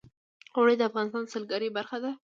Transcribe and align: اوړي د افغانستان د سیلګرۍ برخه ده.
اوړي 0.57 0.75
د 0.77 0.81
افغانستان 0.89 1.23
د 1.25 1.31
سیلګرۍ 1.33 1.69
برخه 1.77 1.97
ده. 2.03 2.11